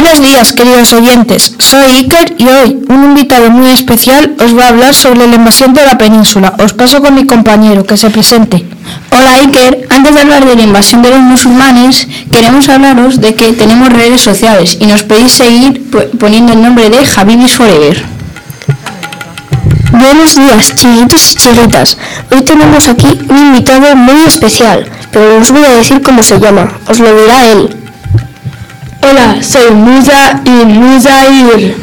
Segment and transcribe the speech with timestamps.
[0.00, 1.56] Buenos días, queridos oyentes.
[1.58, 5.74] Soy Iker y hoy un invitado muy especial os va a hablar sobre la invasión
[5.74, 6.54] de la península.
[6.60, 8.64] Os paso con mi compañero, que se presente.
[9.10, 13.52] Hola Iker, antes de hablar de la invasión de los musulmanes, queremos hablaros de que
[13.54, 15.90] tenemos redes sociales y nos podéis seguir
[16.20, 18.04] poniendo el nombre de Habibis Forever.
[19.90, 21.98] Buenos días, chiquitos y chiquitas.
[22.30, 26.38] Hoy tenemos aquí un invitado muy especial, pero no os voy a decir cómo se
[26.38, 27.87] llama, os lo dirá él.
[29.00, 31.76] Hola, soy Musa y Musair.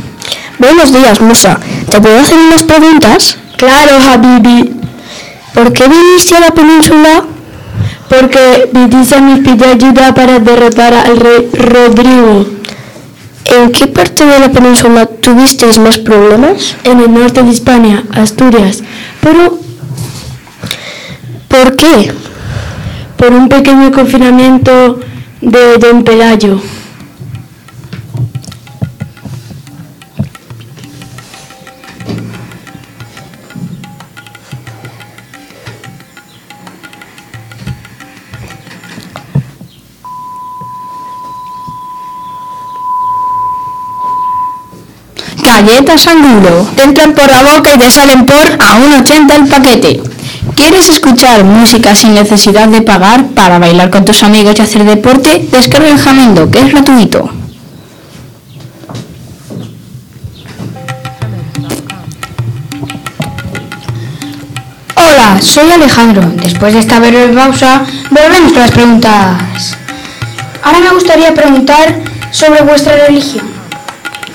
[0.59, 1.57] Buenos días, Musa.
[1.89, 3.37] ¿Te puedo hacer unas preguntas?
[3.57, 4.73] Claro, Habibi.
[5.53, 7.23] ¿Por qué viniste a la península?
[8.09, 12.47] Porque Vitisa me pidió ayuda para derrotar al rey Rodrigo.
[13.45, 16.75] ¿En qué parte de la península tuvisteis más problemas?
[16.83, 18.83] En el norte de España, Asturias.
[19.21, 19.57] Pero...
[21.47, 22.11] ¿Por qué?
[23.15, 24.99] Por un pequeño confinamiento
[25.39, 26.59] de Don Pelayo.
[45.65, 46.67] Galletas angulo.
[46.75, 50.01] Te entran por la boca y te salen por a 1,80 el paquete.
[50.55, 55.47] ¿Quieres escuchar música sin necesidad de pagar para bailar con tus amigos y hacer deporte?
[55.51, 57.29] Descarga el Jamendo, que es gratuito.
[64.95, 66.31] Hola, soy Alejandro.
[66.43, 69.77] Después de esta breve pausa, volvemos con las preguntas.
[70.63, 73.45] Ahora me gustaría preguntar sobre vuestra religión.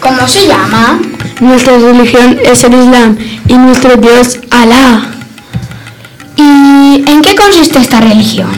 [0.01, 0.99] ¿Cómo se llama?
[1.41, 3.17] Nuestra religión es el Islam
[3.49, 5.09] y nuestro Dios Alá.
[6.37, 8.51] ¿Y en qué consiste esta religión?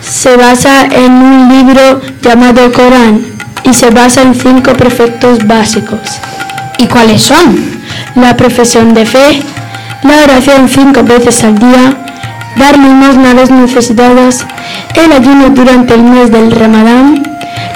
[0.00, 3.24] Se basa en un libro llamado Corán
[3.62, 6.00] y se basa en cinco preceptos básicos.
[6.78, 7.80] ¿Y cuáles son?
[8.16, 9.40] La profesión de fe,
[10.02, 11.96] la oración cinco veces al día,
[12.56, 14.44] dar limosna a los necesitados,
[14.96, 17.22] el ayuno durante el mes del Ramadán,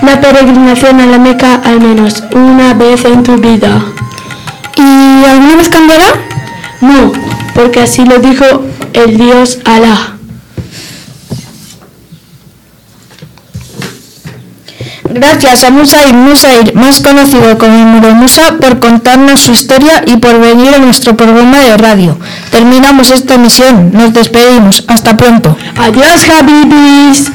[0.03, 3.81] la peregrinación a la Meca al menos una vez en tu vida.
[4.85, 5.71] ¿Y alguna vez?
[6.81, 7.13] No,
[7.55, 8.45] porque así lo dijo
[8.93, 10.11] el Dios Alá.
[15.09, 20.17] Gracias a Musa y Musair, más conocido como Muro Musa, por contarnos su historia y
[20.17, 22.19] por venir a nuestro programa de radio.
[22.51, 25.57] Terminamos esta emisión, nos despedimos, hasta pronto.
[25.79, 27.31] Adiós, Habibis.